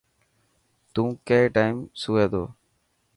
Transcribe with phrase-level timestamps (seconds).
[0.93, 2.43] تون ڪي ٽائم سوئي تو.